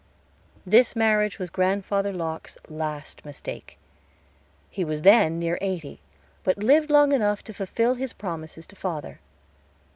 This 0.65 0.95
marriage 0.95 1.37
was 1.37 1.51
Grandfather 1.51 2.11
Locke's 2.11 2.57
last 2.67 3.23
mistake. 3.23 3.77
He 4.71 4.83
was 4.83 5.03
then 5.03 5.37
near 5.37 5.59
eighty, 5.61 5.99
but 6.43 6.57
lived 6.57 6.89
long 6.89 7.11
enough 7.11 7.43
to 7.43 7.53
fulfill 7.53 7.93
his 7.93 8.11
promises 8.13 8.65
to 8.65 8.75
father. 8.75 9.19